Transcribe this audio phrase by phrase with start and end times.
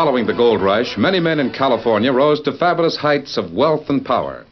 [0.00, 4.02] Following the gold rush, many men in California rose to fabulous heights of wealth and
[4.02, 4.46] power.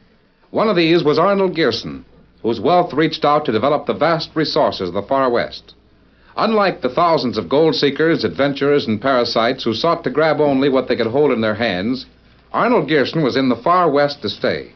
[0.51, 2.05] One of these was Arnold Gearson,
[2.43, 5.75] whose wealth reached out to develop the vast resources of the far west.
[6.37, 10.87] Unlike the thousands of gold seekers, adventurers, and parasites who sought to grab only what
[10.87, 12.05] they could hold in their hands,
[12.53, 14.75] Arnold Gearson was in the far west to stay.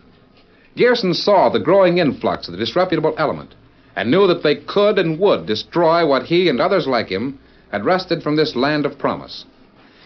[0.75, 3.55] Gearson saw the growing influx of the disreputable element
[3.95, 7.39] and knew that they could and would destroy what he and others like him
[7.71, 9.45] had wrested from this land of promise.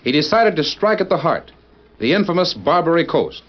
[0.06, 1.50] He decided to strike at the heart,
[1.98, 3.42] the infamous Barbary Coast.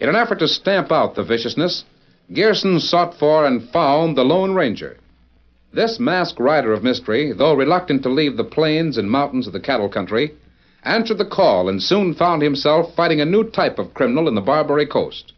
[0.00, 1.84] In an effort to stamp out the viciousness,
[2.32, 4.96] Gearson sought for and found the Lone Ranger.
[5.74, 9.60] This masked rider of mystery, though reluctant to leave the plains and mountains of the
[9.60, 10.32] cattle country,
[10.84, 14.40] answered the call and soon found himself fighting a new type of criminal in the
[14.40, 15.34] Barbary Coast.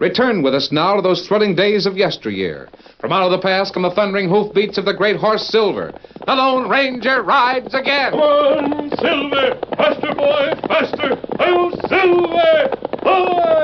[0.00, 2.68] Return with us now to those thrilling days of yesteryear.
[3.00, 5.92] From out of the past come the thundering hoofbeats of the great horse Silver.
[6.26, 8.10] The Lone Ranger rides again.
[8.10, 9.58] Come on, Silver!
[9.76, 11.16] Faster, boy, faster!
[11.38, 12.74] Hail, Silver!
[13.02, 13.54] Ahoy!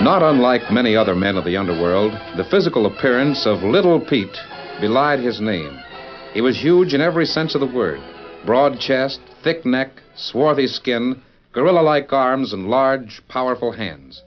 [0.00, 4.38] Not unlike many other men of the underworld, the physical appearance of Little Pete
[4.80, 5.76] belied his name.
[6.32, 8.00] He was huge in every sense of the word
[8.44, 11.20] broad chest, thick neck, swarthy skin,
[11.52, 14.22] gorilla like arms, and large, powerful hands.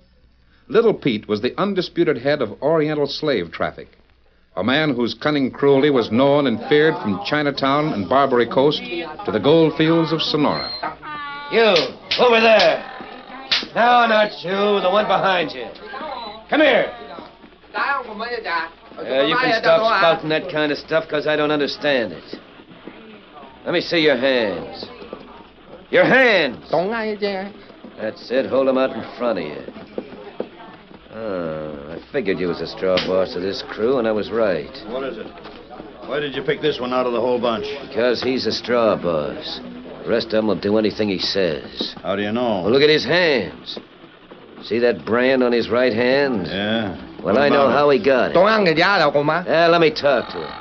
[0.68, 3.90] Little Pete was the undisputed head of Oriental slave traffic,
[4.56, 8.82] a man whose cunning cruelty was known and feared from Chinatown and Barbary Coast
[9.26, 10.70] to the gold fields of Sonora.
[11.52, 11.76] You,
[12.20, 12.86] over there.
[13.76, 15.68] No, not you, the one behind you.
[16.50, 16.92] Come here.
[19.02, 22.36] Uh, you can stop spouting that kind of stuff because I don't understand it.
[23.66, 24.86] Let me see your hands.
[25.90, 26.70] Your hands.
[27.98, 28.48] That's it.
[28.48, 29.62] Hold them out in front of you.
[31.14, 34.72] Oh, I figured you was a straw boss of this crew, and I was right.
[34.88, 35.28] What is it?
[36.08, 37.66] Why did you pick this one out of the whole bunch?
[37.88, 39.60] Because he's a straw boss.
[40.04, 41.96] The rest of them will do anything he says.
[42.02, 42.64] How do you know?
[42.64, 43.78] Well, look at his hands.
[44.64, 46.48] See that brand on his right hand?
[46.48, 47.11] Yeah.
[47.24, 48.34] Well, I know how he got it.
[49.48, 50.52] Yeah, let me talk to him.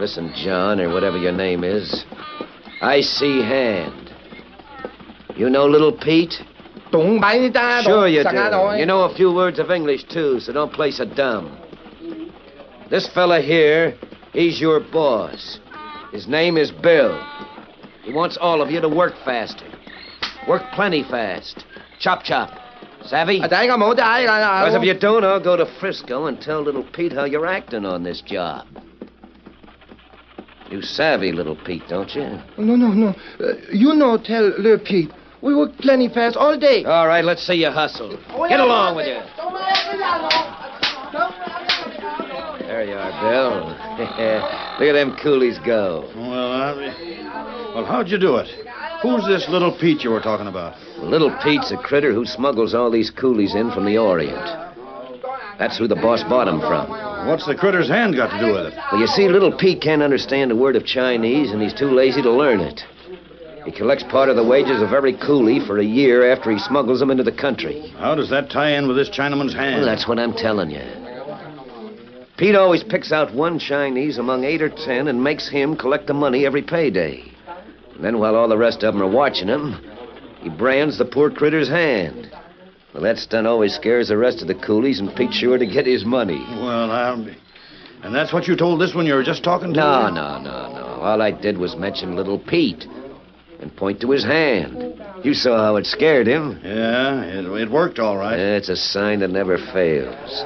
[0.00, 2.04] Listen, John, or whatever your name is.
[2.80, 4.12] I see hand.
[5.36, 6.34] You know little Pete?
[7.84, 8.36] Sure you do.
[8.80, 11.56] You know a few words of English, too, so don't play so dumb.
[12.90, 13.96] This fella here,
[14.32, 15.58] he's your boss.
[16.12, 17.20] His name is Bill.
[18.02, 19.66] He wants all of you to work faster.
[20.48, 21.64] Work plenty fast.
[22.00, 22.50] Chop chop.
[23.06, 23.40] Savvy?
[24.64, 27.84] Because if you don't, I'll go to Frisco and tell little Pete how you're acting
[27.84, 28.66] on this job.
[30.70, 32.22] You savvy, little Pete, don't you?
[32.58, 33.08] No, no, no.
[33.40, 35.10] Uh, you know, tell Le Pete.
[35.42, 36.84] We work plenty fast all day.
[36.84, 38.10] All right, let's see you hustle.
[38.48, 39.20] Get along with you.
[42.66, 43.66] There you are, Bill.
[44.78, 46.08] Look at them coolies go.
[46.14, 47.72] Well, I...
[47.74, 48.69] well, how'd you do it?
[49.02, 50.76] Who's this little Pete you were talking about?
[50.98, 54.44] Little Pete's a critter who smuggles all these coolies in from the Orient.
[55.58, 56.88] That's who the boss bought 'em from.
[57.26, 58.74] What's the critter's hand got to do with it?
[58.92, 62.20] Well, you see, little Pete can't understand a word of Chinese, and he's too lazy
[62.22, 62.84] to learn it.
[63.64, 67.00] He collects part of the wages of every coolie for a year after he smuggles
[67.00, 67.92] them into the country.
[67.98, 69.76] How does that tie in with this Chinaman's hand?
[69.76, 70.82] Well, that's what I'm telling you.
[72.36, 76.14] Pete always picks out one Chinese among eight or ten and makes him collect the
[76.14, 77.22] money every payday.
[77.94, 79.80] And then, while all the rest of them are watching him,
[80.40, 82.30] he brands the poor critter's hand.
[82.94, 85.86] Well, that stunt always scares the rest of the coolies, and Pete's sure to get
[85.86, 86.44] his money.
[86.48, 87.36] Well, I'll be...
[88.02, 89.80] And that's what you told this one you were just talking to?
[89.80, 90.86] No, no, no, no.
[91.00, 92.86] All I did was mention little Pete
[93.60, 95.00] and point to his hand.
[95.22, 96.60] You saw how it scared him.
[96.64, 98.38] Yeah, it, it worked all right.
[98.38, 100.44] It's a sign that never fails.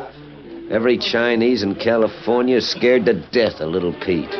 [0.68, 4.30] Every Chinese in California is scared to death of little Pete.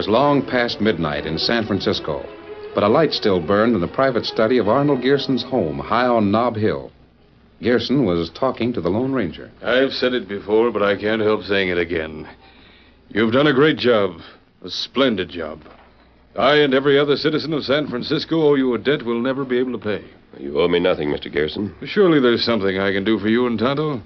[0.00, 2.24] Was long past midnight in San Francisco,
[2.74, 6.30] but a light still burned in the private study of Arnold Gearson's home high on
[6.30, 6.90] Nob Hill.
[7.60, 9.50] Gearson was talking to the Lone Ranger.
[9.62, 12.26] I've said it before, but I can't help saying it again.
[13.10, 14.22] You've done a great job,
[14.64, 15.60] a splendid job.
[16.34, 19.58] I and every other citizen of San Francisco owe you a debt we'll never be
[19.58, 20.02] able to pay.
[20.38, 21.30] You owe me nothing, Mr.
[21.30, 21.74] Garrison.
[21.84, 24.00] Surely there's something I can do for you and Tonto.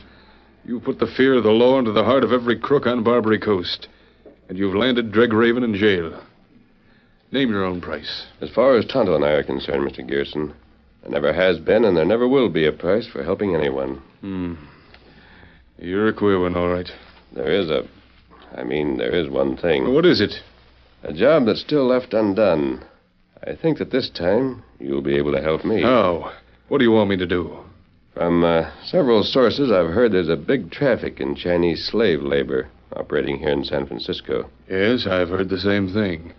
[0.65, 3.39] You put the fear of the law into the heart of every crook on Barbary
[3.39, 3.87] Coast,
[4.49, 6.21] and you've landed Dreg Raven in jail.
[7.33, 8.27] Name your own price.
[8.41, 10.07] As far as Tonto and I are concerned, Mr.
[10.07, 10.55] Garrison,
[11.03, 14.03] there never has been and there never will be a price for helping anyone.
[14.21, 14.55] Hmm.
[15.79, 16.89] You're a queer one, all right.
[17.33, 17.83] There is a.
[18.57, 19.93] I mean, there is one thing.
[19.93, 20.35] What is it?
[21.03, 22.85] A job that's still left undone.
[23.43, 25.83] I think that this time you'll be able to help me.
[25.83, 26.33] How?
[26.69, 27.59] What do you want me to do?
[28.15, 33.39] From uh, several sources, I've heard there's a big traffic in Chinese slave labor operating
[33.39, 34.49] here in San Francisco.
[34.69, 36.33] Yes, I've heard the same thing,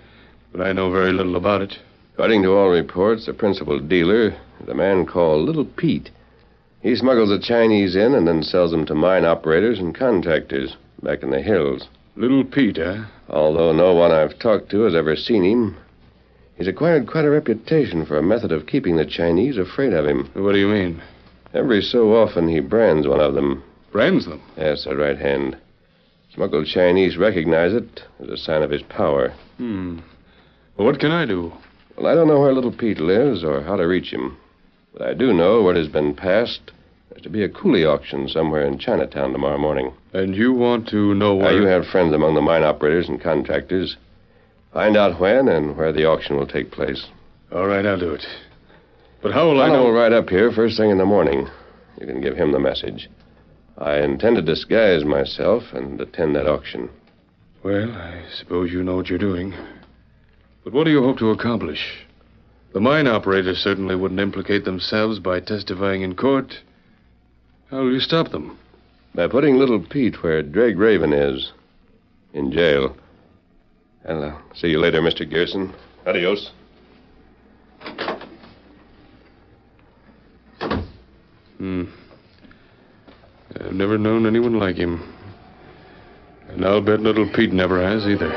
[0.52, 1.78] but I know very little about it.
[2.14, 6.10] According to all reports, the principal dealer is a man called Little Pete.
[6.82, 11.24] He smuggles the Chinese in and then sells them to mine operators and contractors back
[11.24, 11.88] in the hills.
[12.16, 13.04] Little Pete, eh?
[13.30, 15.76] Although no one I've talked to has ever seen him,
[16.58, 20.30] he's acquired quite a reputation for a method of keeping the Chinese afraid of him.
[20.34, 21.02] What do you mean?
[21.54, 23.64] Every so often he brands one of them.
[23.92, 24.42] Brands them?
[24.58, 25.58] Yes, the right hand.
[26.36, 29.34] Smuggled Chinese recognize it as a sign of his power.
[29.56, 30.00] Hmm.
[30.76, 31.54] Well, what can I do?
[31.96, 34.38] Well, I don't know where little Pete lives or how to reach him.
[34.92, 36.72] But I do know word has been passed.
[37.10, 39.94] There's to be a coolie auction somewhere in Chinatown tomorrow morning.
[40.12, 41.56] And you want to know Now, where...
[41.56, 43.96] you have friends among the mine operators and contractors.
[44.74, 47.06] Find out when and where the auction will take place.
[47.54, 48.26] All right, I'll do it.
[49.22, 49.84] But how will I Tonto know...
[49.86, 51.48] will ride up here first thing in the morning.
[51.98, 53.10] You can give him the message.
[53.77, 56.89] I intend to disguise myself and attend that auction.
[57.63, 59.54] Well, I suppose you know what you're doing.
[60.63, 62.06] But what do you hope to accomplish?
[62.74, 66.60] The mine operators certainly wouldn't implicate themselves by testifying in court.
[67.70, 68.58] How will you stop them?
[69.13, 71.51] By putting little Pete where Dreg Raven is,
[72.34, 72.96] in jail.
[74.08, 75.29] I'll uh, see you later, Mr.
[75.29, 75.74] Gerson.
[76.05, 76.51] Adios.
[81.58, 81.86] Hmm.
[83.60, 85.14] I've never known anyone like him.
[86.50, 88.32] And I'll bet little Pete never has either.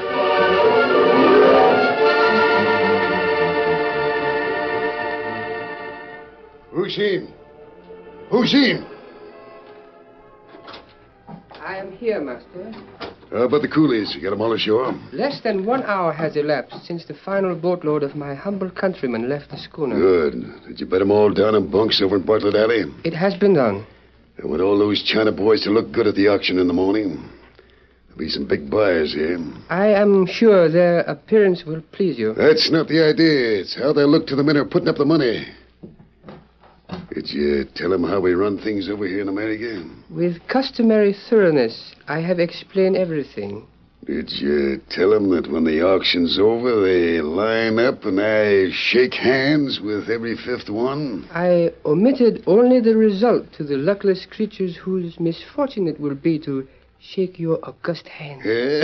[6.71, 7.33] Who's in?
[8.31, 8.87] Who's in?
[11.61, 12.73] I am here, Master.
[13.01, 14.15] Uh, How about the coolies?
[14.15, 14.93] You got them all ashore?
[15.13, 19.51] Less than one hour has elapsed since the final boatload of my humble countrymen left
[19.51, 19.97] the schooner.
[19.99, 20.67] Good.
[20.67, 22.85] Did you bed them all down in bunks over in Bartlett Alley?
[23.05, 23.87] It has been done.
[24.40, 27.28] I want all those China boys to look good at the auction in the morning.
[28.07, 29.38] There'll be some big buyers here.
[29.68, 32.35] I am sure their appearance will please you.
[32.35, 33.61] That's not the idea.
[33.61, 35.45] It's how they look to the men who are putting up the money.
[37.12, 39.85] Did you tell them how we run things over here in America?
[40.09, 43.66] With customary thoroughness, I have explained everything.
[44.09, 49.12] Did you tell them that when the auction's over, they line up and I shake
[49.12, 51.29] hands with every fifth one?
[51.31, 56.67] I omitted only the result to the luckless creatures whose misfortune it will be to
[56.99, 58.41] shake your august hand.
[58.45, 58.81] you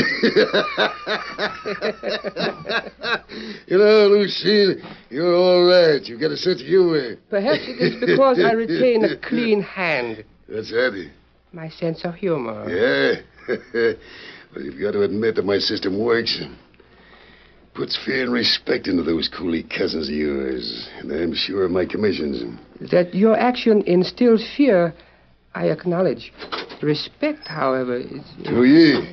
[3.79, 4.75] know, Lucille,
[5.09, 6.05] you're all right.
[6.05, 7.17] You've got a sense of humor.
[7.31, 10.23] Perhaps it is because I retain a clean hand.
[10.51, 11.11] That's it.
[11.51, 12.69] My sense of humor.
[12.69, 13.23] Yeah.
[14.55, 16.41] well, you've got to admit that my system works.
[17.75, 20.89] Puts fear and respect into those coolie cousins of yours.
[20.99, 22.59] And I'm sure of my commissions.
[22.93, 24.95] That your action instills fear,
[25.55, 26.33] I acknowledge.
[26.83, 28.23] Respect, however, is.
[28.49, 29.13] Who ye?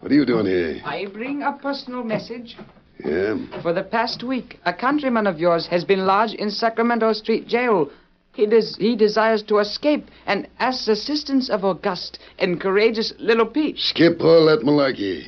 [0.00, 0.80] What are you doing here?
[0.84, 2.56] I bring a personal message.
[3.04, 3.36] Yeah?
[3.62, 7.90] For the past week, a countryman of yours has been lodged in Sacramento Street Jail.
[8.32, 13.78] He, des- he desires to escape and asks assistance of august and courageous little Pete.
[13.78, 15.26] Skip all that malarkey.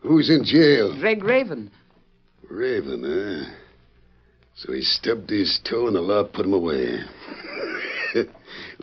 [0.00, 0.96] Who's in jail?
[0.98, 1.70] Greg Raven.
[2.48, 3.52] Raven, eh?
[4.54, 7.00] So he stubbed his toe and the law put him away.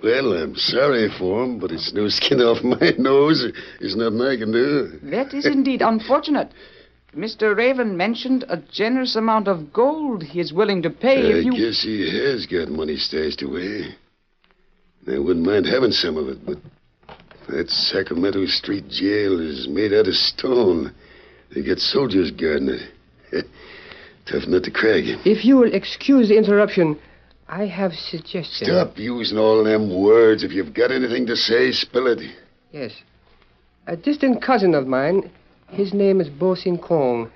[0.03, 3.47] well, I'm sorry for him, but it's no skin off my nose.
[3.79, 4.99] There's nothing I can do.
[5.03, 6.51] That is indeed unfortunate.
[7.15, 7.55] Mr.
[7.55, 11.51] Raven mentioned a generous amount of gold he is willing to pay I if you.
[11.51, 13.95] guess he has got money stashed away.
[15.07, 16.57] I wouldn't mind having some of it, but
[17.49, 20.93] that Sacramento Street jail is made out of stone.
[21.53, 22.79] They got soldiers guarding
[23.31, 23.45] it.
[24.25, 25.03] Tough nut to crack.
[25.25, 26.97] If you will excuse the interruption,
[27.47, 28.65] I have suggested.
[28.65, 30.43] Stop using all them words.
[30.43, 32.19] If you've got anything to say, spill it.
[32.71, 32.93] Yes.
[33.85, 35.29] A distant cousin of mine,
[35.73, 37.31] his name is Bo Sin Kong,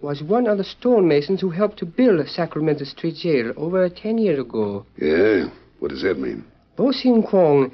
[0.00, 4.38] was one of the stonemasons who helped to build Sacramento Street Jail over ten years
[4.38, 4.86] ago.
[4.96, 5.48] Yeah?
[5.78, 6.44] What does that mean?
[6.76, 7.72] Bo Sin Kong,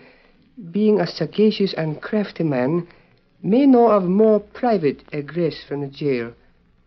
[0.71, 2.89] being a sagacious and crafty man,
[3.43, 6.33] may know of more private egress from the jail.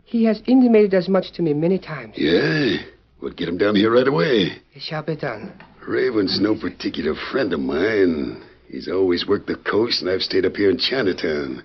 [0.04, 2.16] He has intimated as much to me many times.
[2.18, 2.78] Yeah?
[3.22, 4.62] Well, get him down here right away.
[4.74, 5.54] It shall be done.
[5.88, 8.44] Raven's no particular friend of mine.
[8.68, 11.64] He's always worked the coast, and I've stayed up here in Chinatown.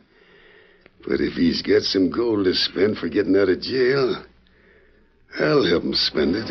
[1.05, 4.25] But if he's got some gold to spend for getting out of jail,
[5.39, 6.51] I'll help him spend it.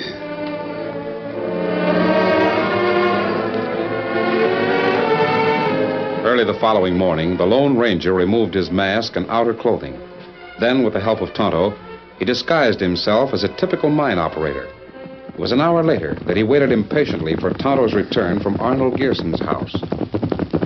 [6.26, 10.00] Early the following morning, the Lone Ranger removed his mask and outer clothing.
[10.60, 11.74] Then, with the help of Tonto,
[12.20, 14.68] he disguised himself as a typical mine operator.
[15.28, 19.40] It was an hour later that he waited impatiently for Tonto's return from Arnold Gearson's
[19.40, 19.76] house.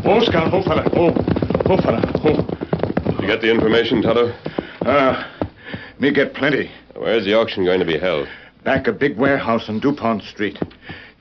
[0.05, 0.89] Oh, Scout, oh, fella.
[0.93, 1.13] Oh,
[1.65, 2.01] oh, fella.
[2.23, 2.58] Oh.
[3.29, 4.33] Get the information, Tonto?
[4.87, 5.31] Ah,
[5.99, 6.71] me get plenty.
[6.95, 8.27] Where's the auction going to be held?
[8.63, 10.57] Back a big warehouse on DuPont Street.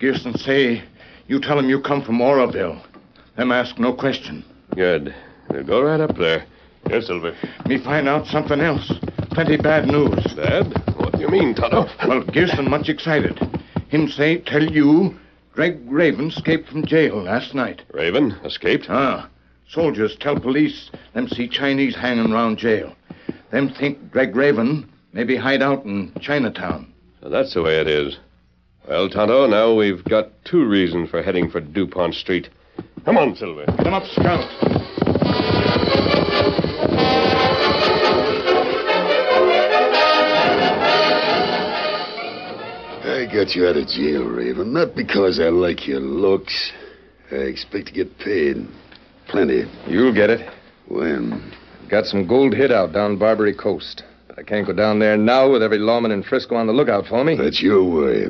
[0.00, 0.82] Gearson say
[1.26, 2.80] you tell him you come from Oroville.
[3.36, 4.42] Them ask no question.
[4.74, 5.14] Good.
[5.50, 6.46] We'll go right up there.
[6.86, 7.36] Here, Silver.
[7.66, 8.90] Me find out something else.
[9.32, 10.32] Plenty bad news.
[10.32, 10.64] Bad?
[10.96, 11.90] What do you mean, Tonto?
[12.08, 13.38] Well, Gearson much excited.
[13.90, 15.14] Him say tell you
[15.52, 17.82] Greg Raven escaped from jail last night.
[17.92, 18.86] Raven escaped?
[18.88, 19.28] Ah.
[19.68, 22.94] Soldiers tell police them see Chinese hanging around jail.
[23.50, 26.92] Them think Greg Raven maybe hide out in Chinatown.
[27.22, 28.16] So that's the way it is.
[28.88, 32.48] Well, Tonto, now we've got two reasons for heading for DuPont Street.
[33.04, 33.66] Come on, Silver.
[33.66, 34.48] Come up, Scout.
[43.04, 46.72] I got you out of jail, Raven, not because I like your looks.
[47.30, 48.66] I expect to get paid.
[49.28, 49.64] Plenty.
[49.86, 50.48] You'll get it.
[50.88, 51.52] When?
[51.88, 54.02] Got some gold hid out down Barbary Coast.
[54.26, 57.06] But I can't go down there now with every lawman in Frisco on the lookout
[57.06, 57.36] for me.
[57.36, 58.28] That's your way.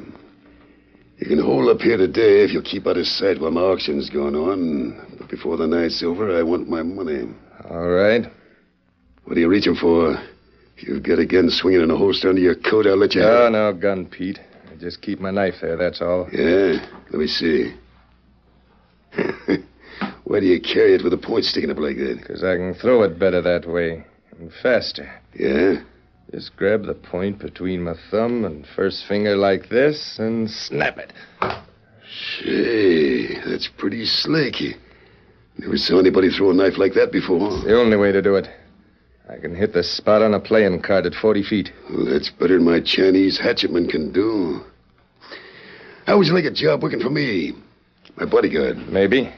[1.18, 4.08] You can hold up here today if you'll keep out of sight while my auction's
[4.08, 5.16] going on.
[5.18, 7.28] But before the night's over, I want my money.
[7.68, 8.24] All right.
[9.24, 10.12] What are you reaching for?
[10.76, 13.22] If you've got a gun swinging in a holster under your coat, I'll let you
[13.22, 13.50] have Oh, it.
[13.50, 14.38] no gun, Pete.
[14.72, 16.28] I just keep my knife there, that's all.
[16.32, 16.74] Yeah?
[17.10, 17.74] Let me see.
[20.28, 22.18] Why do you carry it with the point sticking up like that?
[22.20, 24.04] Because I can throw it better that way.
[24.38, 25.10] And faster.
[25.34, 25.76] Yeah?
[26.30, 31.14] Just grab the point between my thumb and first finger like this and snap it.
[32.42, 34.56] Say, that's pretty slick.
[35.56, 37.48] Never saw anybody throw a knife like that before.
[37.50, 38.48] It's the only way to do it.
[39.30, 41.72] I can hit the spot on a playing card at 40 feet.
[41.90, 44.60] Well, that's better than my Chinese hatchetman can do.
[46.06, 47.54] How would you like a job working for me?
[48.18, 48.76] My bodyguard.
[48.88, 49.32] Maybe.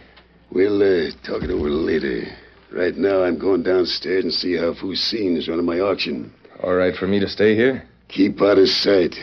[0.52, 2.25] We'll uh, talk it over later.
[2.73, 6.33] Right now, I'm going downstairs and see how Fusine's running my auction.
[6.62, 7.88] All right for me to stay here?
[8.09, 9.14] Keep out of sight.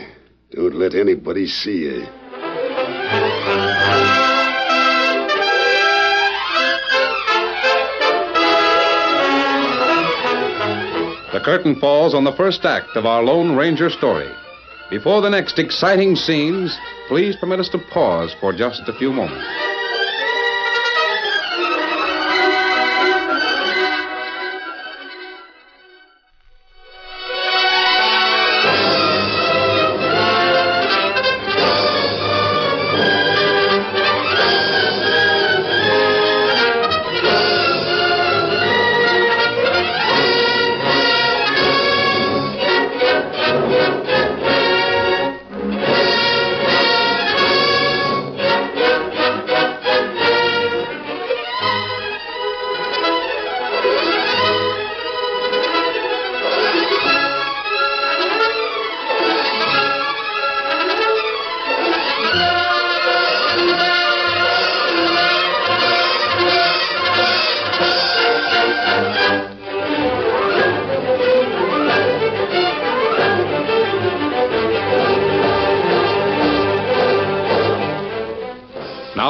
[0.52, 2.06] Don't let anybody see you.
[11.32, 14.30] The curtain falls on the first act of our Lone Ranger story.
[14.88, 19.46] Before the next exciting scenes, please permit us to pause for just a few moments.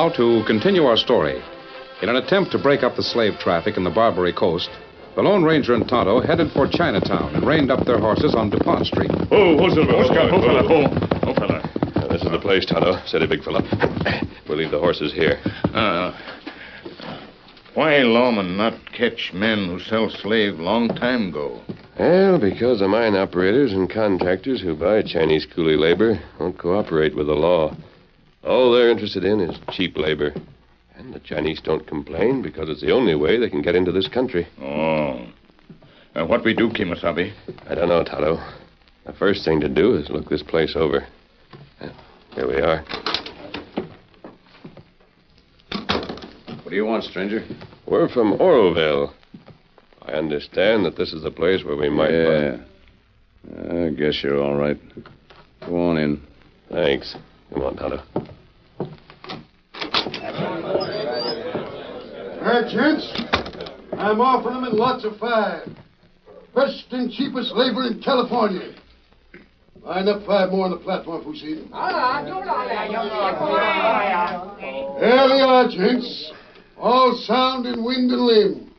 [0.08, 1.42] Now, to continue our story.
[2.00, 4.70] In an attempt to break up the slave traffic in the Barbary Coast,
[5.14, 8.86] the Lone Ranger and Tonto headed for Chinatown and reined up their horses on DuPont
[8.86, 9.10] Street.
[9.30, 9.92] Oh, oh, Silver.
[9.92, 10.32] Oh, Scout.
[10.32, 10.62] Oh, fella.
[10.64, 11.92] Oh, oh, fella.
[11.94, 12.98] Now, this is the place, Tonto.
[13.04, 13.60] Steady, big fella.
[14.48, 15.40] We'll leave the horses here.
[15.74, 16.18] Uh,
[17.74, 21.60] why lawmen not catch men who sell slave long time ago?
[21.98, 27.26] Well, because the mine operators and contractors who buy Chinese coolie labor won't cooperate with
[27.26, 27.76] the law.
[28.48, 30.32] All they're interested in is cheap labor.
[30.96, 34.08] And the Chinese don't complain because it's the only way they can get into this
[34.08, 34.48] country.
[34.58, 35.26] Oh.
[36.14, 37.34] Uh, what we do, Kemo Sabe?
[37.68, 38.42] I don't know, Tonto.
[39.04, 41.06] The first thing to do is look this place over.
[42.34, 42.82] Here we are.
[46.62, 47.44] What do you want, stranger?
[47.86, 49.12] We're from Oroville.
[50.02, 52.12] I understand that this is the place where we might.
[52.12, 52.56] Yeah.
[53.70, 54.78] I guess you're all right.
[55.66, 56.22] Go on in.
[56.70, 57.14] Thanks.
[57.52, 58.02] Come on, Tonto.
[62.48, 63.12] Gents.
[63.92, 65.68] I'm offering them in lots of five.
[66.54, 68.74] Best and cheapest labor in California.
[69.82, 71.68] Line up five more on the platform, Fusin.
[74.98, 76.32] There they are, gents.
[76.78, 78.74] All sound in wind and limb.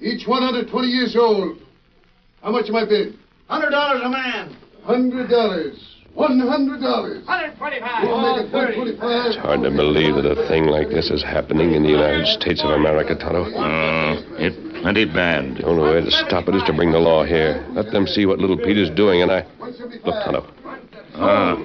[0.00, 1.58] Each one under 20 years old.
[2.42, 3.14] How much am I bid?
[3.46, 4.56] Hundred dollars a man.
[4.82, 5.95] Hundred dollars.
[6.16, 7.26] One hundred dollars.
[7.26, 8.08] Hundred twenty-five.
[8.08, 9.26] We'll make it one twenty-five.
[9.26, 12.64] It's hard to believe that a thing like this is happening in the United States
[12.64, 13.44] of America, Tonto.
[13.52, 15.60] Uh, it plenty bad.
[15.60, 17.62] The only way to stop it is to bring the law here.
[17.76, 19.44] Let them see what little Pete is doing, and I.
[19.60, 20.48] Look, Tonto.
[21.16, 21.60] Ah.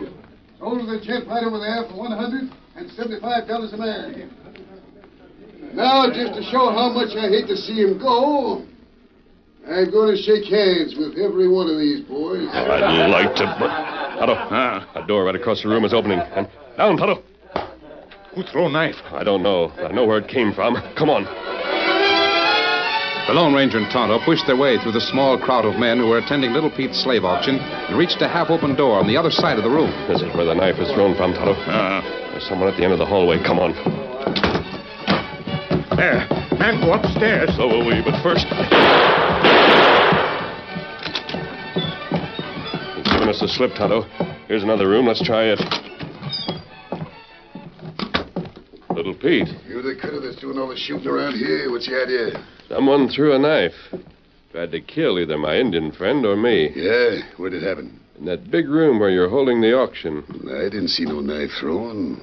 [0.60, 4.36] Sold to the gent right over there for one hundred and seventy-five dollars a man.
[5.74, 8.68] Now, just to show how much I hate to see him go,
[9.64, 12.52] I'm going to shake hands with every one of these boys.
[12.52, 13.91] I'd like to.
[14.26, 16.20] Bur- Tonto, a door right across the room is opening.
[16.20, 17.22] And down, Tonto.
[18.36, 18.96] Who throw knife?
[19.12, 19.72] I don't know.
[19.78, 20.76] I know where it came from.
[20.98, 21.24] Come on.
[23.28, 26.08] The Lone Ranger and Tonto pushed their way through the small crowd of men who
[26.08, 29.32] were attending Little Pete's slave auction and reached a half open door on the other
[29.32, 29.92] side of the room.
[30.08, 31.54] This is where the knife is thrown from, Tonto.
[31.54, 33.38] Uh, There's someone at the end of the hallway.
[33.44, 33.74] Come on.
[35.96, 36.28] there.
[36.58, 37.56] Man, go upstairs.
[37.56, 38.48] So will we, but first.
[43.42, 44.02] He's given us a slip, Tonto.
[44.48, 45.08] Here's another room.
[45.08, 45.60] Let's try it.
[48.92, 51.72] Little Pete, You're the critter that's doing all the shooting around here.
[51.72, 52.46] What's the idea?
[52.70, 53.74] someone threw a knife.
[54.52, 56.70] Tried to kill either my Indian friend or me.
[56.76, 58.00] Yeah, where'd it happen?
[58.20, 60.24] In that big room where you're holding the auction.
[60.48, 62.22] I didn't see no knife thrown.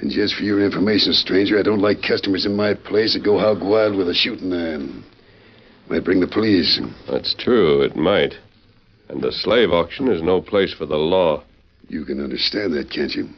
[0.00, 3.38] And just for your information, stranger, I don't like customers in my place that go
[3.38, 5.04] hog wild with a shooting iron.
[5.88, 6.78] Might bring the police.
[7.08, 8.34] That's true, it might.
[9.10, 11.42] And the slave auction is no place for the law.
[11.88, 13.28] You can understand that, can't you?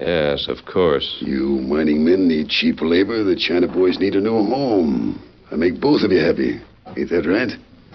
[0.00, 1.18] Yes, of course.
[1.20, 3.22] You mining men need cheap labor.
[3.22, 5.22] The China boys need a new home.
[5.52, 6.60] I make both of you happy.
[6.96, 7.52] Ain't that right?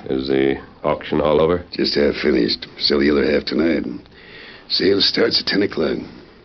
[0.10, 1.66] Is the auction all over?
[1.74, 2.66] Just half finished.
[2.78, 3.84] Sell the other half tonight.
[4.70, 5.98] Sale starts at 10 o'clock.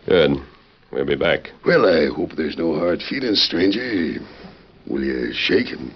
[0.05, 0.31] Good.
[0.91, 1.51] We'll be back.
[1.65, 4.19] Well, I hope there's no hard feelings, stranger.
[4.85, 5.93] Will you shake him?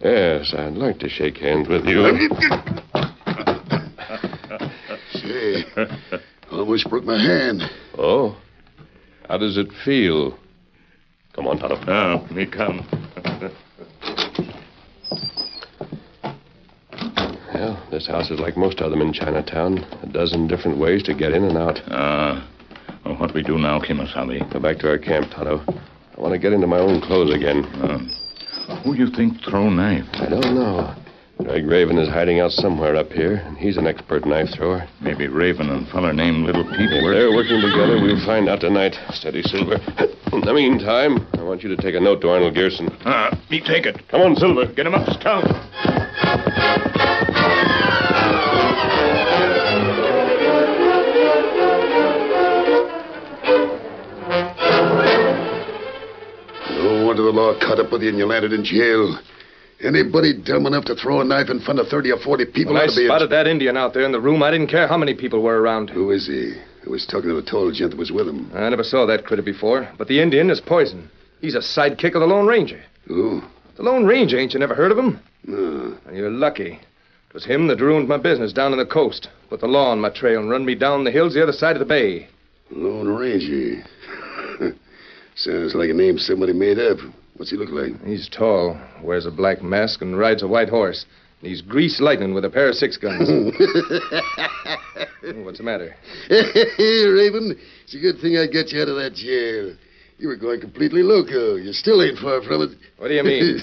[0.00, 2.04] Yes, I'd like to shake hands with you.
[5.26, 5.64] Say,
[6.52, 7.62] almost broke my hand.
[7.98, 8.36] Oh?
[9.28, 10.38] How does it feel?
[11.34, 11.76] Come on, Tonto.
[11.88, 12.86] Oh, me come.
[17.52, 19.78] Well, this house is like most of them in Chinatown.
[20.02, 21.78] A dozen different ways to get in and out.
[21.90, 22.46] Uh,
[23.04, 24.48] well, what we do now, Kemo Sabe?
[24.52, 25.60] Go back to our camp, Tonto.
[26.16, 27.64] I want to get into my own clothes again.
[27.64, 30.06] Uh, who do you think throw knife?
[30.14, 30.94] I don't know.
[31.46, 34.86] Greg Raven is hiding out somewhere up here, and he's an expert knife thrower.
[35.00, 37.14] Maybe Raven and feller named Little Pete If work.
[37.14, 38.98] they're working together, we'll find out tonight.
[39.12, 39.76] Steady, Silver.
[40.32, 42.92] In the meantime, I want you to take a note to Arnold Gearson.
[43.06, 44.06] Ah, me take it.
[44.08, 44.66] Come on, Silver.
[44.74, 45.44] Get him up, scout.
[56.70, 59.18] No wonder the law caught up with you and you landed in jail.
[59.82, 62.82] Anybody dumb enough to throw a knife in front of 30 or 40 people When
[62.82, 63.06] I ought to be...
[63.06, 65.60] spotted that Indian out there in the room, I didn't care how many people were
[65.60, 65.90] around.
[65.90, 66.54] Who is he?
[66.86, 68.50] I was talking to the tall gent that was with him.
[68.54, 71.10] I never saw that critter before, but the Indian is poison.
[71.40, 72.82] He's a sidekick of the Lone Ranger.
[73.06, 73.42] Who?
[73.76, 75.20] The Lone Ranger, ain't you never heard of him?
[75.44, 75.96] No.
[76.06, 76.72] And you're lucky.
[77.28, 80.00] It was him that ruined my business down on the coast, put the law on
[80.00, 82.28] my trail, and run me down the hills the other side of the bay.
[82.70, 83.84] Lone Ranger.
[85.34, 86.98] Sounds like a name somebody made up.
[87.36, 88.00] What's he look like?
[88.04, 91.04] He's tall, wears a black mask, and rides a white horse.
[91.40, 93.28] And he's greased lightning with a pair of six guns.
[95.44, 95.94] What's the matter?
[96.28, 99.76] Hey, Raven, it's a good thing I got you out of that jail.
[100.18, 101.56] You were going completely loco.
[101.56, 102.70] You still ain't far from it.
[102.96, 103.60] What do you mean?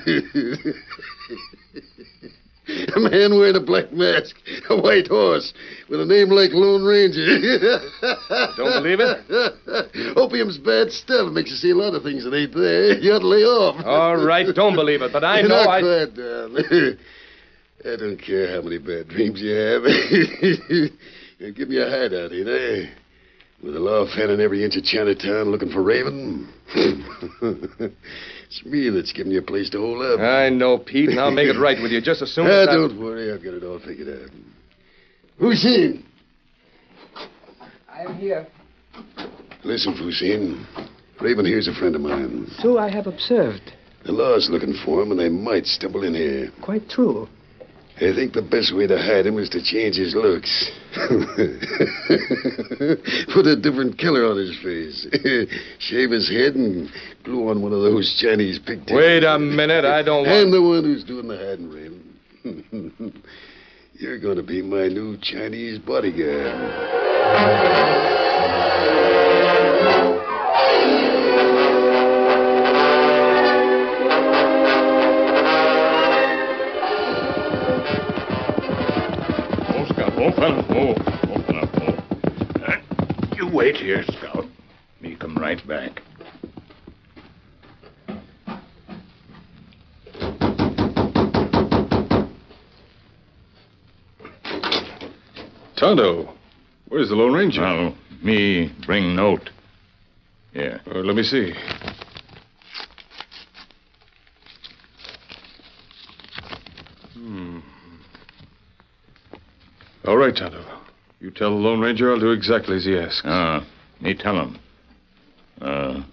[2.96, 4.36] a man wearing a black mask,
[4.70, 5.54] a white horse,
[5.90, 7.20] with a name like Lone Ranger.
[8.56, 10.16] Don't believe it?
[10.16, 11.32] Opium's bad stuff.
[11.34, 12.98] Makes you see a lot of things that ain't there.
[13.04, 13.84] You ought to lay off.
[13.86, 15.80] All right, don't believe it, but I know Not I.
[17.86, 19.84] I don't care how many bad dreams you have.
[21.56, 23.03] Give me a hideout, ain't I?
[23.64, 26.50] With the law fanning every inch of Chinatown looking for Raven.
[26.76, 30.20] it's me that's giving you a place to hold up.
[30.20, 32.64] I know, Pete, and I'll make it right with you just as soon Ah.
[32.64, 34.30] I- don't worry, I've got it all figured out.
[35.40, 36.04] Hussein!
[37.90, 38.46] I am here.
[39.64, 40.68] Listen, Hussein.
[41.22, 42.48] Raven here's a friend of mine.
[42.60, 43.72] So I have observed.
[44.06, 46.52] The law's looking for him, and they might stumble in here.
[46.62, 47.30] Quite true.
[48.04, 50.72] I think the best way to hide him is to change his looks.
[53.34, 55.08] Put a different color on his face.
[55.80, 56.90] Shave his head and
[57.24, 58.98] glue on one of those Chinese pigtails.
[58.98, 60.38] Wait a minute, I don't want.
[60.38, 63.24] I'm the one who's doing the hiding, Raven.
[63.94, 66.52] You're going to be my new Chinese bodyguard.
[83.64, 84.46] Wait here, Scout.
[85.00, 86.02] Me come right back.
[95.78, 96.34] Tonto,
[96.90, 97.62] where's the Lone Ranger?
[97.62, 99.50] Now, me bring note.
[100.52, 100.82] Here.
[100.86, 101.54] Uh, let me see.
[107.14, 107.60] Hmm.
[110.06, 110.63] All right, Tonto.
[111.34, 113.24] You tell the Lone Ranger I'll do exactly as he asks.
[113.26, 113.66] Ah,
[114.00, 114.60] me tell him.
[115.60, 116.04] Uh,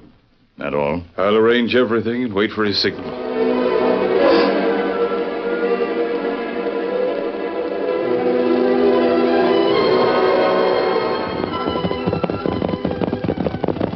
[0.56, 1.04] that all?
[1.18, 3.04] I'll arrange everything and wait for his signal.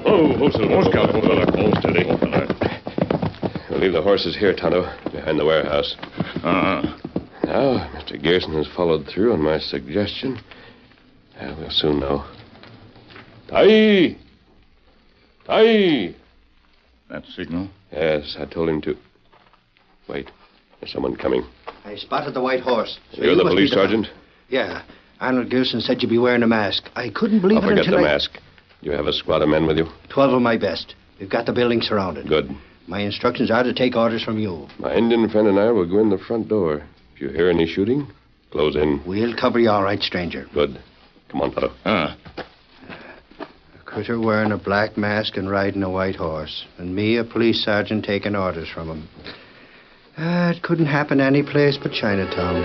[0.04, 0.82] Oh, hold still.
[0.90, 1.08] Scout.
[1.14, 1.46] Oh, fella.
[1.56, 2.04] Oh, steady.
[2.04, 3.70] Fella.
[3.70, 5.96] We'll leave the horses here, Tonto, behind the warehouse.
[6.44, 6.98] Uh-huh.
[7.44, 8.22] Now, Mr.
[8.22, 10.38] Gerson has followed through on my suggestion.
[11.44, 12.24] Uh, we'll soon know.
[13.48, 14.16] Tai!
[15.46, 16.14] Tai!
[17.10, 17.68] That signal?
[17.92, 18.96] Yes, I told him to.
[20.08, 20.30] Wait,
[20.80, 21.44] there's someone coming.
[21.84, 22.98] I spotted the white horse.
[23.12, 24.06] So You're you the must be police sergeant?
[24.48, 24.82] Yeah.
[25.20, 26.84] Arnold Gerson said you'd be wearing a mask.
[26.96, 28.12] I couldn't believe Oh, it forget until the I...
[28.12, 28.38] mask.
[28.80, 29.86] You have a squad of men with you?
[30.08, 30.94] Twelve of my best.
[31.20, 32.26] We've got the building surrounded.
[32.28, 32.50] Good.
[32.86, 34.66] My instructions are to take orders from you.
[34.78, 36.82] My Indian friend and I will go in the front door.
[37.14, 38.06] If you hear any shooting,
[38.50, 39.02] close in.
[39.06, 40.46] We'll cover you all right, stranger.
[40.52, 40.78] Good.
[41.34, 41.74] Come on, Tonto.
[41.84, 42.16] Ah.
[43.40, 46.64] A critter wearing a black mask and riding a white horse.
[46.78, 49.08] And me, a police sergeant, taking orders from him.
[50.16, 52.62] Ah, it couldn't happen any place but Chinatown.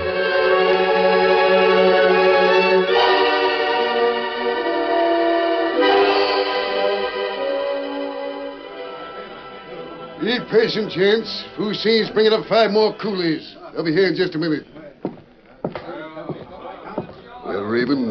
[10.21, 11.43] Be patient, gents.
[11.55, 13.55] Hussein's bringing up five more coolies.
[13.73, 14.67] They'll be here in just a minute.
[17.49, 18.08] Well, Raven,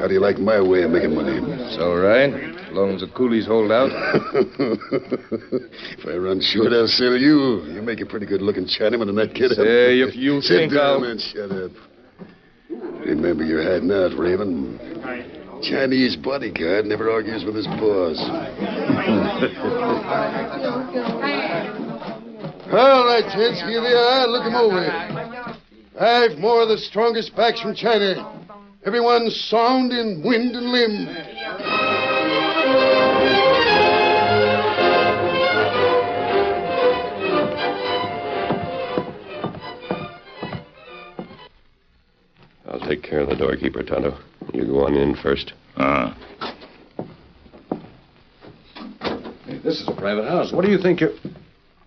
[0.00, 1.38] how do you like my way of making money?
[1.42, 3.90] It's all right, as long as the coolies hold out.
[5.98, 7.62] if I run short, I'll sell you.
[7.68, 9.50] You make a pretty good-looking Chinaman in that kid.
[9.52, 11.70] Say, if you Sit think down I'll- and shut up.
[13.04, 14.78] Remember, you're hiding out, Raven.
[15.62, 18.16] Chinese bodyguard never argues with his boss.
[22.72, 24.26] All right, gents, here they are.
[24.28, 24.86] Look 'em over.
[25.98, 28.39] Five more of the strongest backs from China.
[28.82, 31.06] Everyone sound in wind and limb.
[42.66, 44.16] I'll take care of the doorkeeper, Tonto.
[44.54, 45.52] You go on in first.
[45.76, 46.16] Ah.
[49.62, 50.52] This is a private house.
[50.52, 51.12] What do you think you're.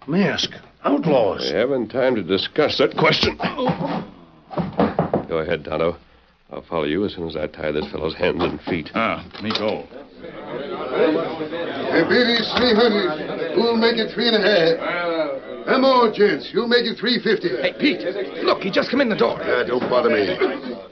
[0.08, 0.51] Mask.
[0.84, 1.41] Outlaws.
[1.41, 3.36] We haven't time to discuss that question.
[5.27, 5.97] Go ahead, Tonto.
[6.54, 8.92] I'll follow you as soon as I tie this fellow's hands and feet.
[8.94, 9.88] Ah, me go.
[11.89, 13.58] Hey, baby's 300.
[13.58, 15.66] Who'll make it three and a half?
[15.66, 16.52] Come on, gents.
[16.54, 17.58] You'll make it 350.
[17.58, 18.06] Hey, Pete,
[18.46, 19.39] look, he just come in the door.
[19.42, 20.30] Ah, don't bother me.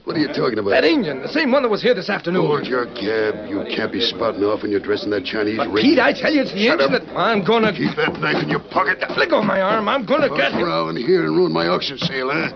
[0.04, 0.72] What are you talking about?
[0.74, 2.42] That Indian, the same one that was here this afternoon.
[2.48, 3.46] Hold your gab.
[3.46, 5.86] You can't be spouting off when you're dressing that Chinese But, ring.
[5.86, 7.06] Pete, I tell you, it's the Shut Indian up.
[7.06, 7.14] that...
[7.14, 7.70] I'm gonna...
[7.72, 8.98] Keep that knife in your pocket.
[9.16, 9.86] Let go of my arm.
[9.88, 10.66] I'm gonna Fuss get him.
[10.66, 12.50] around here and ruin my auction sale, huh?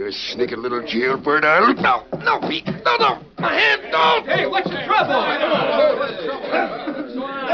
[0.00, 1.44] You sneaking little jailbird.
[1.44, 1.74] Uh, I'll...
[1.74, 2.64] No, no, Pete.
[2.64, 3.22] No, no.
[3.38, 4.26] My hand, don't.
[4.26, 5.20] Hey, what's the trouble?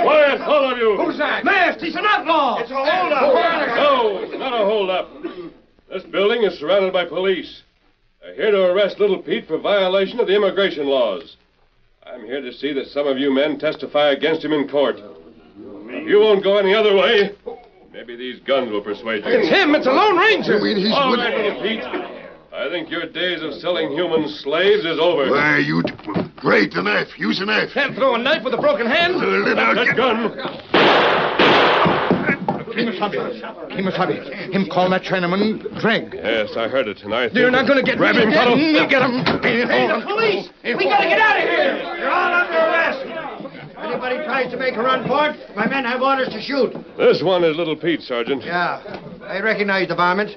[0.04, 0.96] Quiet, all of you.
[0.96, 1.44] Who's that?
[1.44, 1.56] Mask.
[1.66, 1.84] arrest.
[1.84, 2.58] He's an outlaw.
[2.60, 3.76] It's a holdup.
[3.76, 5.10] No, it's not a holdup.
[5.90, 7.62] This building is surrounded by police.
[8.22, 11.36] They're here to arrest Little Pete for violation of the immigration laws.
[12.06, 14.98] I'm here to see that some of you men testify against him in court.
[15.00, 17.32] If you won't go any other way,
[17.92, 19.32] maybe these guns will persuade you.
[19.32, 19.74] It's him.
[19.74, 20.60] It's a Lone Ranger.
[20.94, 22.15] All right, Little Pete.
[22.56, 25.30] I think your days of selling human slaves is over.
[25.30, 25.82] Why, you...
[26.36, 27.08] Great, the knife.
[27.18, 27.70] Use the knife.
[27.74, 29.16] Can't throw a knife with a broken hand.
[29.16, 30.30] Uh, let out that get- gun.
[32.76, 33.16] Kemo Sabe.
[33.72, 34.52] Kimasabi.
[34.52, 36.12] Him call that Chinaman Dreg.
[36.14, 37.36] Yes, I heard it, and I think...
[37.38, 38.44] You're not going to get Grab me him, again.
[38.44, 38.56] fellow.
[38.56, 39.24] Me get him.
[39.42, 40.48] Hey, the police.
[40.64, 41.96] We got to get out of here.
[41.98, 43.15] You're all under arrest.
[43.86, 46.72] Anybody tries to make a run for it, my men have orders to shoot.
[46.96, 48.42] This one is Little Pete, Sergeant.
[48.42, 48.82] Yeah,
[49.22, 50.30] I recognize the varmint.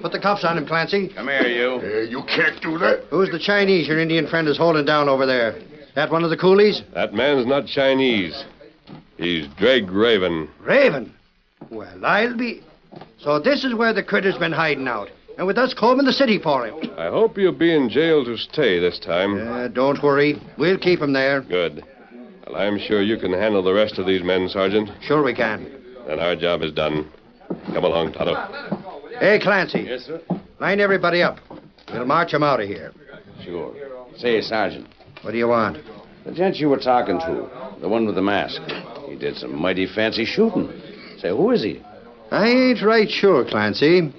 [0.00, 1.08] Put the cuffs on him, Clancy.
[1.14, 1.80] Come here, you.
[1.82, 3.04] Uh, you can't do that.
[3.10, 5.60] Who's the Chinese your Indian friend is holding down over there?
[5.94, 6.82] That one of the coolies?
[6.94, 8.44] That man's not Chinese.
[9.16, 10.48] He's Dreg Raven.
[10.60, 11.14] Raven.
[11.70, 12.62] Well, I'll be.
[13.18, 15.08] So this is where the critter's been hiding out.
[15.36, 16.92] And with us combing the city for him.
[16.96, 19.48] I hope you'll be in jail to stay this time.
[19.48, 20.40] Uh, don't worry.
[20.58, 21.42] We'll keep him there.
[21.42, 21.84] Good.
[22.54, 24.88] Well, I'm sure you can handle the rest of these men, Sergeant.
[25.02, 25.66] Sure we can.
[26.06, 27.10] Then our job is done.
[27.72, 28.36] Come along, Tonto.
[29.18, 29.80] Hey, Clancy.
[29.80, 30.20] Yes, sir.
[30.60, 31.40] Line everybody up.
[31.92, 32.92] We'll march 'em out of here.
[33.44, 33.74] Sure.
[34.16, 34.86] Say, Sergeant,
[35.22, 35.78] What do you want?
[36.24, 37.48] the gent you were talking to,
[37.80, 38.62] the one with the mask,
[39.08, 40.72] he did some mighty fancy shooting.
[41.18, 41.82] Say, who is he?
[42.30, 44.12] I ain't right sure, Clancy.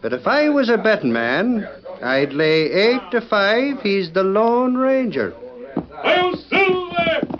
[0.00, 1.68] But if I was a betting man,
[2.00, 5.34] I'd lay eight to five he's the Lone Ranger.
[6.04, 7.39] Hail Silver!